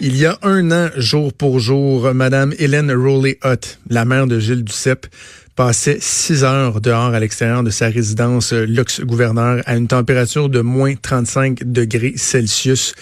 [0.00, 4.62] Il y a un an, jour pour jour, Madame Hélène Rowley-Hutt, la mère de Gilles
[4.62, 5.08] Duceppe,
[5.56, 10.94] passait six heures dehors à l'extérieur de sa résidence Lux-Gouverneur à une température de moins
[10.94, 12.94] 35 degrés Celsius.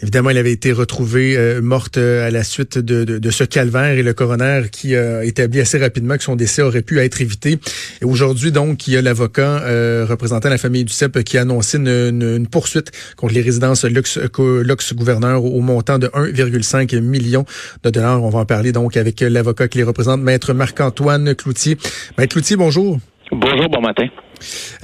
[0.00, 3.98] Évidemment, elle avait été retrouvée euh, morte euh, à la suite de, de, ce calvaire
[3.98, 7.58] et le coroner qui a établi assez rapidement que son décès aurait pu être évité.
[8.00, 11.42] Et aujourd'hui, donc, il y a l'avocat euh, représentant la famille du CEP qui a
[11.42, 11.88] annoncé une,
[12.22, 17.44] une, poursuite contre les résidences Lux, Lux Gouverneur au montant de 1,5 million
[17.82, 18.22] de dollars.
[18.22, 21.76] On va en parler donc avec l'avocat qui les représente, Maître Marc-Antoine Cloutier.
[22.16, 22.98] Maître Cloutier, bonjour.
[23.32, 24.06] Bonjour, bon matin.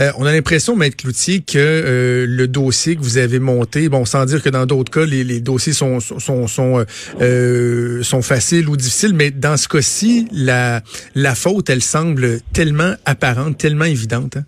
[0.01, 4.05] Euh, on a l'impression, Maître Cloutier, que euh, le dossier que vous avez monté, bon,
[4.05, 6.85] sans dire que dans d'autres cas, les, dossiers sont sont sont,
[7.21, 10.83] euh, sont faciles ou difficiles, mais dans ce cas-ci, la
[11.15, 14.37] la faute, elle semble tellement apparente, tellement évidente.
[14.37, 14.45] Hein?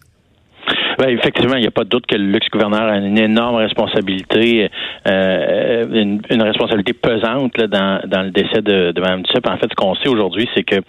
[0.99, 4.69] Ben, effectivement, il n'y a pas de doute que le luxe-gouverneur a une énorme responsabilité,
[5.07, 9.49] euh, une, responsabilité pesante là, dans, dans le décès de, de Mme Duceppe.
[9.49, 10.81] En fait, ce qu'on sait aujourd'hui, c'est que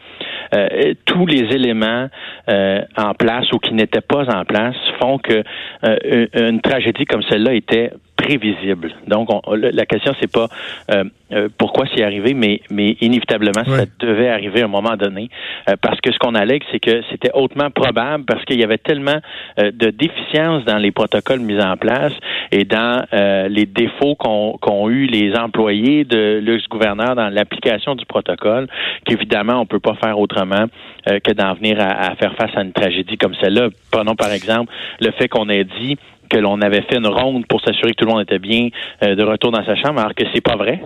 [0.56, 2.08] euh, tous les éléments
[2.50, 5.44] euh, en place ou qui n'étaient pas en place font que
[5.86, 7.92] euh, une tragédie comme celle-là était
[8.30, 8.94] prévisible.
[9.08, 10.48] Donc, la question, c'est pas
[10.92, 15.30] euh, euh, pourquoi c'est arrivé, mais, mais inévitablement, ça devait arriver à un moment donné.
[15.68, 18.78] Euh, parce que ce qu'on allègue, c'est que c'était hautement probable parce qu'il y avait
[18.78, 19.20] tellement
[19.58, 22.14] de déficiences dans les protocoles mis en place
[22.52, 23.06] et dans
[23.50, 28.68] les défauts qu'ont eu les employés de l'ex-gouverneur dans l'application du protocole
[29.06, 30.66] qu'évidemment, on peut pas faire autrement
[31.06, 33.70] que d'en venir à, à faire face à une tragédie comme celle-là.
[33.92, 34.72] Prenons par exemple
[35.02, 35.98] le fait qu'on ait dit
[36.30, 38.70] que l'on avait fait une ronde pour s'assurer que tout le monde était bien
[39.04, 40.82] euh, de retour dans sa chambre, alors que c'est pas vrai.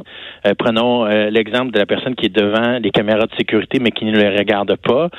[0.47, 3.91] Euh, prenons euh, l'exemple de la personne qui est devant les caméras de sécurité mais
[3.91, 5.09] qui ne les regarde pas.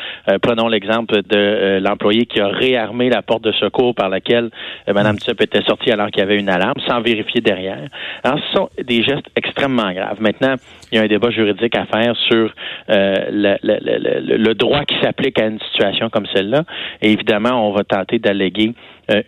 [0.42, 4.50] prenons l'exemple de l'employé qui a réarmé la porte de secours par laquelle
[4.86, 7.88] Mme Tsup était sortie alors qu'il y avait une alarme sans vérifier derrière.
[8.22, 10.20] Alors, ce sont des gestes extrêmement graves.
[10.20, 10.54] Maintenant,
[10.90, 12.52] il y a un débat juridique à faire sur
[12.88, 16.64] le, le, le, droit qui s'applique à une situation comme celle-là.
[17.02, 18.74] Et évidemment, on va tenter d'alléguer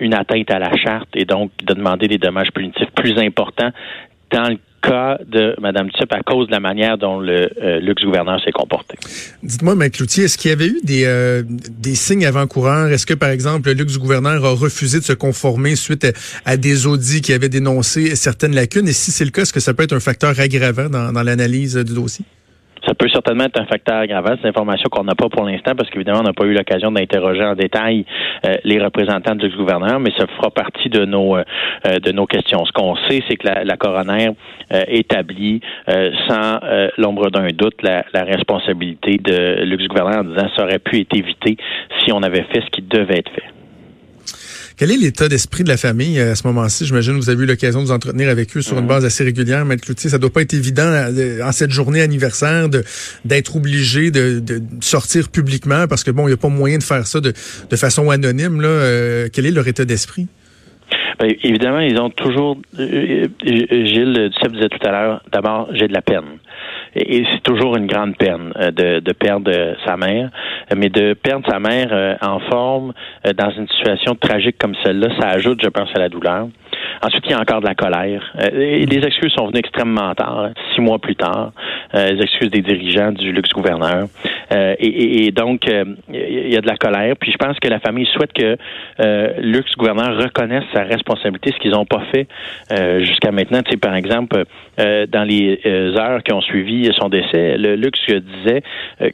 [0.01, 3.71] une atteinte à la charte et donc de demander des dommages punitifs plus importants
[4.31, 8.41] dans le cas de Mme Tsup à cause de la manière dont le euh, luxe-gouverneur
[8.43, 8.97] s'est comporté.
[9.43, 9.91] Dites-moi, M.
[9.91, 12.89] Cloutier, est-ce qu'il y avait eu des, euh, des signes avant-coureurs?
[12.89, 16.07] Est-ce que, par exemple, le luxe-gouverneur a refusé de se conformer suite
[16.45, 18.89] à, des audits qui avaient dénoncé certaines lacunes?
[18.89, 21.77] Et si c'est le cas, est-ce que ça peut être un facteur aggravant dans l'analyse
[21.77, 22.25] du dossier?
[22.87, 24.31] Ça peut certainement être un facteur aggravant.
[24.37, 26.93] C'est une information qu'on n'a pas pour l'instant parce qu'évidemment, on n'a pas eu l'occasion
[26.93, 28.05] d'interroger en détail
[28.45, 31.43] euh, les représentants du gouverneur, mais ça fera partie de nos euh,
[32.03, 32.65] de nos questions.
[32.65, 34.31] Ce qu'on sait, c'est que la, la coroner
[34.73, 35.61] euh, établit
[36.29, 36.61] sans
[36.99, 41.57] l'ombre d'un doute la, la, responsabilité de l'ex-gouverneur en disant ça aurait pu être évité
[42.01, 43.66] si on avait fait ce qui devait être fait.
[44.79, 46.85] Quel est l'état d'esprit de la famille euh, à ce moment-ci?
[46.85, 48.89] J'imagine que vous avez eu l'occasion de vous entretenir avec eux sur une mhm.
[48.89, 50.11] base assez régulière, Maître Cloutier.
[50.11, 52.69] Ça doit pas être évident euh, en cette journée anniversaire
[53.25, 56.83] d'être obligé de, de, sortir publiquement parce que bon, il n'y a pas moyen de
[56.83, 57.33] faire ça de,
[57.71, 58.61] de façon anonyme.
[58.61, 58.69] Là.
[58.69, 60.27] Euh, quel est leur état d'esprit?
[61.19, 62.59] Ben, évidemment, ils ont toujours.
[62.77, 66.37] Gilles Duceppe disait tout à l'heure, d'abord, j'ai de la peine.
[66.97, 69.53] Et, c'est toujours une grande peine de, de, perdre
[69.85, 70.31] sa mère,
[70.75, 72.93] mais de perdre sa mère en forme
[73.37, 76.49] dans une situation tragique comme celle-là, ça ajoute, je pense, à la douleur.
[77.03, 78.23] Ensuite, il y a encore de la colère.
[78.41, 81.53] Euh, et les excuses sont venues extrêmement tard, six mois plus tard.
[81.95, 84.07] Euh, les excuses des dirigeants du luxe-gouverneur.
[84.53, 87.15] Euh, et, donc, il y a de la colère.
[87.21, 88.57] Puis je pense que la famille souhaite que
[89.41, 92.27] luxe-gouverneur reconnaisse sa responsabilité, ce qu'ils n'ont pas fait
[93.03, 93.63] jusqu'à maintenant.
[93.63, 94.45] Tu sais, par exemple,
[94.79, 98.63] dans les heures qui ont suivi son décès, le luxe disait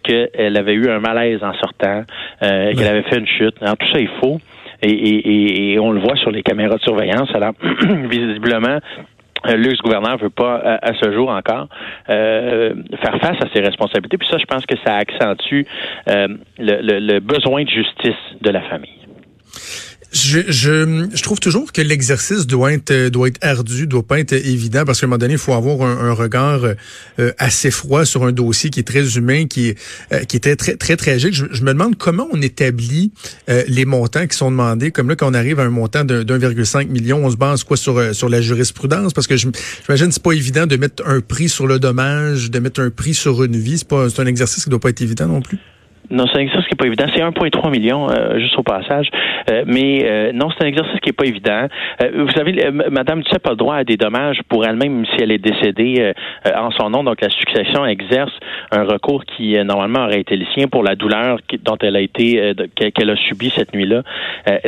[0.03, 2.04] qu'elle avait eu un malaise en sortant,
[2.41, 3.56] qu'elle avait fait une chute.
[3.60, 4.38] Alors, tout ça est faux.
[4.82, 7.31] Et, on le voit sur les caméras de surveillance.
[7.34, 7.53] Alors,
[8.09, 8.78] visiblement,
[9.47, 11.69] euh, le gouverneur veut pas, à, ce jour encore,
[12.09, 14.19] euh, faire face à ses responsabilités.
[14.19, 15.66] Puis ça, je pense que ça accentue
[16.09, 16.28] euh,
[16.59, 19.01] le besoin de justice de la famille.
[20.24, 25.00] Je, trouve toujours que l'exercice doit être doit être ardu, doit pas être évident parce
[25.00, 28.70] qu'à un moment donné, il faut avoir un, regard euh, assez froid sur un dossier
[28.70, 29.78] qui est très humain, qui est
[30.12, 31.34] euh, qui était très très tragique.
[31.34, 33.12] Je, je, me demande comment on établit
[33.48, 34.90] euh, les montants qui sont demandés.
[34.90, 37.76] Comme là, quand on arrive à un montant de 1,5 million, on se base quoi
[37.76, 39.12] sur sur la jurisprudence?
[39.12, 42.80] Parce que j'imagine c'est pas évident de mettre un prix sur le dommage, de mettre
[42.80, 43.78] un prix sur une vie.
[43.78, 45.58] C'est pas c'est un exercice qui doit pas être évident non plus.
[46.10, 47.06] Non, c'est un exercice qui n'est pas évident.
[47.14, 49.08] C'est 1,3 million, euh, juste au passage.
[49.50, 51.69] Euh, mais euh, non, c'est un exercice qui n'est pas évident.
[52.14, 55.38] vous savez, Madame Duceppe a le droit à des dommages pour elle-même si elle est
[55.38, 56.12] décédée
[56.54, 57.04] en son nom.
[57.04, 58.32] Donc, la succession exerce
[58.70, 62.54] un recours qui, normalement, aurait été le sien pour la douleur dont elle a été,
[62.94, 64.02] qu'elle a subi cette nuit-là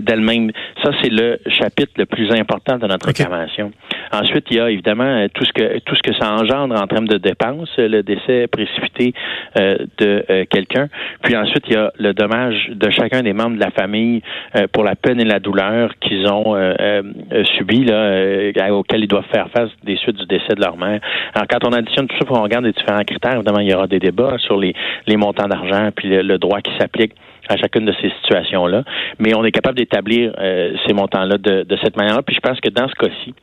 [0.00, 0.50] d'elle-même.
[0.82, 3.24] Ça, c'est le chapitre le plus important de notre okay.
[4.12, 7.08] Ensuite, il y a évidemment tout ce que tout ce que ça engendre en termes
[7.08, 9.12] de dépenses, le décès précipité
[9.56, 10.88] de quelqu'un.
[11.24, 14.20] Puis ensuite, il y a le dommage de chacun des membres de la famille
[14.56, 19.08] euh, pour la peine et la douleur qu'ils ont euh, euh, subi, là, auxquels ils
[19.08, 21.00] doivent faire face des suites du décès de leur mère.
[21.34, 23.86] Alors, quand on additionne tout ça, on regarde les différents critères, évidemment, il y aura
[23.86, 24.74] des débats sur les,
[25.06, 27.12] les montants d'argent puis le, droit qui s'applique
[27.48, 28.84] à chacune de ces situations-là.
[29.18, 30.32] Mais on est capable d'établir
[30.86, 32.22] ces montants-là de, de, cette manière-là.
[32.22, 33.34] Puis je pense que dans ce cas-ci,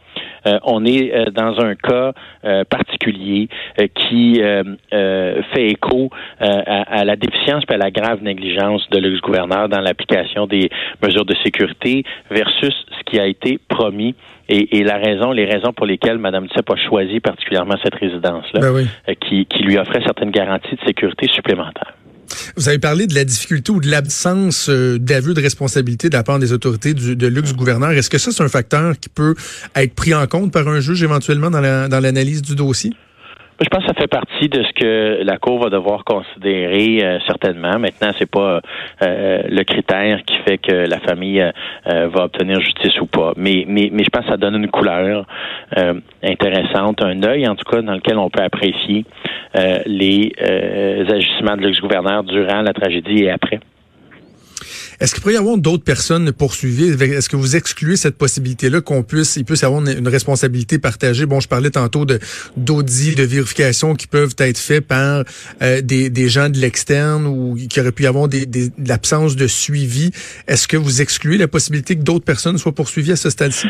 [0.48, 3.50] euh, on est euh, dans un cas euh, particulier
[3.96, 4.42] qui
[5.54, 6.10] fait écho
[6.40, 10.70] à, la déficience et à la grave négligence de l'ex-gouverneur dans l'application des
[11.02, 14.16] mesures de sécurité versus ce qui a été promis
[14.50, 19.16] et, la raison, les raisons pour lesquelles Mme Duceppe a choisi particulièrement cette résidence-là, ben
[19.16, 21.94] qui, qui lui offrait certaines garanties de sécurité supplémentaires.
[22.58, 26.24] Vous avez parlé de la difficulté ou de l'absence euh, d'aveu de responsabilité de la
[26.24, 27.92] part des autorités de luxe gouverneur.
[27.92, 29.36] Est-ce que ça, c'est un facteur qui peut
[29.76, 32.94] être pris en compte par un juge éventuellement dans l'analyse du dossier?
[33.62, 37.20] Je pense que ça fait partie de ce que la Cour va devoir considérer euh,
[37.28, 37.78] certainement.
[37.78, 38.60] Maintenant, c'est pas
[39.04, 43.34] euh, le critère qui fait que la famille euh, va obtenir justice ou pas.
[43.38, 45.26] Mais, mais, mais je pense que ça donne une couleur
[46.24, 49.06] intéressante, un œil en tout cas dans lequel on peut apprécier
[49.86, 53.60] les agissements de l'ex-gouverneur durant la tragédie et après.
[55.02, 56.90] Est-ce qu'il pourrait y avoir d'autres personnes poursuivies?
[56.90, 61.26] Est-ce que vous excluez cette possibilité-là qu'on puisse, il puisse avoir une, responsabilité partagée?
[61.26, 62.20] Bon, je parlais tantôt de
[62.56, 65.24] d'audits, de vérifications qui peuvent être faits par
[65.64, 68.88] euh, des, des gens de l'externe ou qui aurait pu y avoir des, des, de
[68.88, 70.12] l'absence de suivi.
[70.48, 73.68] Est-ce que vous excluez la possibilité que d'autres personnes soient poursuivies à ce stade-ci?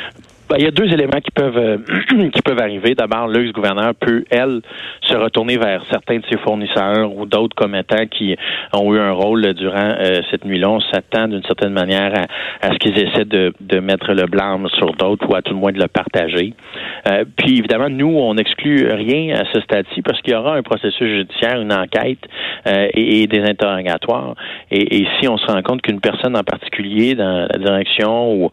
[0.52, 1.78] Ben, il y a deux éléments qui peuvent euh,
[2.34, 2.94] qui peuvent arriver.
[2.94, 4.60] D'abord, l'ex-gouverneur peut, elle,
[5.02, 8.36] se retourner vers certains de ses fournisseurs ou d'autres commettants qui
[8.74, 10.70] ont eu un rôle durant euh, cette nuit-là.
[10.70, 12.12] On s'attend d'une certaine manière
[12.62, 15.60] à, ce qu'ils essaient de, de, mettre le blâme sur d'autres ou à tout le
[15.60, 16.54] moins de le partager.
[17.08, 20.64] Euh, puis évidemment, nous, on n'exclut rien à ce stade-ci parce qu'il y aura un
[20.64, 22.20] processus judiciaire, une enquête
[22.66, 24.36] et, des interrogatoires.
[24.70, 28.52] Et, et, si on se rend compte qu'une personne en particulier dans la direction ou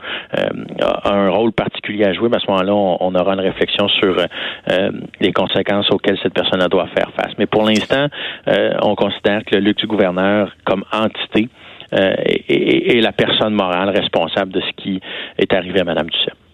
[0.80, 4.90] a un rôle particulier à jouer, à ce moment-là, on, aura une réflexion sur euh,
[5.20, 7.32] les conséquences auxquelles cette personne doit faire face.
[7.38, 8.06] Mais pour l'instant,
[8.48, 11.48] euh, on considère que le luxe du gouverneur comme entité
[11.94, 12.14] euh,
[12.48, 15.00] est, la personne morale responsable de ce qui
[15.38, 16.47] est arrivé à Mme Duceppe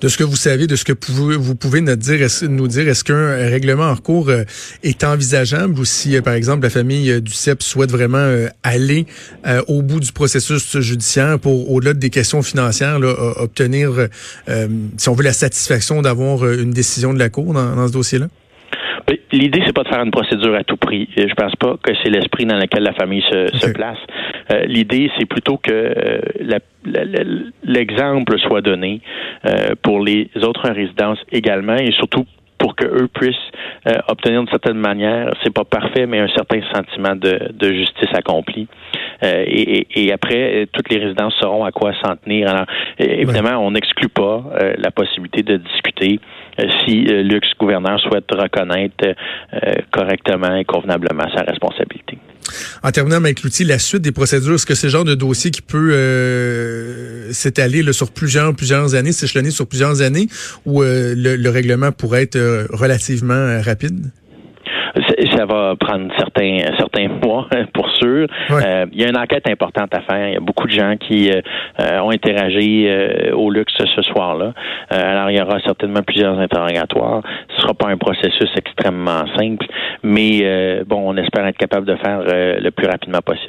[0.00, 0.92] de ce que vous savez, de ce que
[1.36, 4.44] vous pouvez nous dire, est-ce qu'un règlement en cours euh,
[4.82, 9.06] est envisageable ou si, euh, par exemple, la famille euh, du CEP souhaite vraiment aller
[9.68, 12.98] au bout du processus judiciaire pour, au-delà des questions financières,
[13.36, 14.08] obtenir,
[14.96, 18.28] si on veut, la satisfaction d'avoir une décision de la Cour dans ce dossier-là?
[19.32, 21.08] L'idée, c'est pas de faire une procédure à tout prix.
[21.16, 23.98] Je pense pas que c'est l'esprit dans lequel la famille se, place.
[24.52, 26.20] Euh, l'idée, c'est plutôt que euh,
[27.64, 29.00] l'exemple soit donné
[29.46, 32.26] euh, pour les autres résidences également et surtout
[32.58, 33.36] pour que eux puissent
[34.08, 38.68] obtenir d'une certaine manière, c'est pas parfait, mais un certain sentiment de, justice accomplie.
[39.22, 42.50] et, après, toutes les résidences sauront à quoi s'en tenir.
[42.50, 42.66] Alors,
[42.98, 44.44] évidemment, on n'exclut pas
[44.76, 45.80] la possibilité de discuter
[46.10, 46.49] euh,
[46.84, 52.18] si euh, l'ex-gouverneur souhaite reconnaître euh, correctement et convenablement sa responsabilité.
[52.82, 55.50] En terminant avec l'outil, la suite des procédures, est-ce que c'est le genre de dossier
[55.50, 55.92] qui peut
[57.30, 60.26] s'étaler sur plusieurs plusieurs années, s'échelonner sur plusieurs années,
[60.66, 64.10] ou le, règlement pourrait être relativement rapide?
[65.36, 68.26] ça va prendre certains certains mois pour sûr.
[68.50, 70.28] Euh, il y a une enquête importante à faire.
[70.28, 71.40] Il y a beaucoup de gens qui euh,
[71.80, 72.88] euh, ont interagi
[73.32, 74.52] au luxe ce soir-là.
[74.90, 77.22] alors il y aura certainement plusieurs interrogatoires.
[77.54, 79.66] Ce sera pas un processus extrêmement simple,
[80.02, 83.48] mais bon, on espère être capable de faire le plus rapidement possible.